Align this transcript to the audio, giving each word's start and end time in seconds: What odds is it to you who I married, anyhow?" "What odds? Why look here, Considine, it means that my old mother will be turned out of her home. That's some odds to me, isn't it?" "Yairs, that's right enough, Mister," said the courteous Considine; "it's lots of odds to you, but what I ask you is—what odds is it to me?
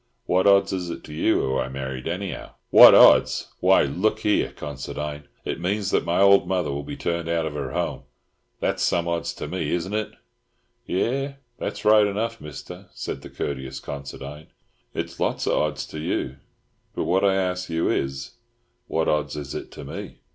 What 0.25 0.47
odds 0.47 0.73
is 0.73 0.89
it 0.89 1.03
to 1.03 1.13
you 1.13 1.39
who 1.41 1.59
I 1.59 1.69
married, 1.69 2.07
anyhow?" 2.07 2.55
"What 2.71 2.95
odds? 2.95 3.51
Why 3.59 3.83
look 3.83 4.21
here, 4.21 4.51
Considine, 4.51 5.27
it 5.45 5.59
means 5.59 5.91
that 5.91 6.05
my 6.05 6.19
old 6.19 6.47
mother 6.47 6.71
will 6.71 6.81
be 6.81 6.97
turned 6.97 7.29
out 7.29 7.45
of 7.45 7.53
her 7.53 7.73
home. 7.73 8.01
That's 8.59 8.81
some 8.81 9.07
odds 9.07 9.31
to 9.35 9.47
me, 9.47 9.69
isn't 9.71 9.93
it?" 9.93 10.13
"Yairs, 10.87 11.35
that's 11.59 11.85
right 11.85 12.07
enough, 12.07 12.41
Mister," 12.41 12.87
said 12.93 13.21
the 13.21 13.29
courteous 13.29 13.79
Considine; 13.79 14.47
"it's 14.95 15.19
lots 15.19 15.45
of 15.45 15.53
odds 15.53 15.85
to 15.85 15.99
you, 15.99 16.37
but 16.95 17.03
what 17.03 17.23
I 17.23 17.35
ask 17.35 17.69
you 17.69 17.91
is—what 17.91 19.07
odds 19.07 19.35
is 19.35 19.53
it 19.53 19.69
to 19.73 19.83
me? 19.83 20.17